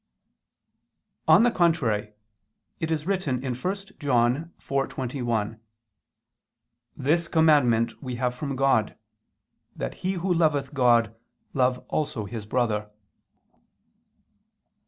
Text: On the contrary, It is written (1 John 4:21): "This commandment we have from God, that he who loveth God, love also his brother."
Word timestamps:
On 1.27 1.43
the 1.43 1.51
contrary, 1.51 2.13
It 2.79 2.89
is 2.89 3.05
written 3.05 3.35
(1 3.43 3.53
John 3.99 4.51
4:21): 4.59 5.59
"This 6.97 7.27
commandment 7.27 8.01
we 8.01 8.15
have 8.15 8.33
from 8.33 8.55
God, 8.55 8.97
that 9.75 9.93
he 10.01 10.13
who 10.13 10.33
loveth 10.33 10.73
God, 10.73 11.15
love 11.53 11.85
also 11.87 12.25
his 12.25 12.47
brother." 12.47 12.89